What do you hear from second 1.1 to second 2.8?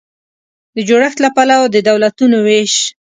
له پلوه د دولتونو وېش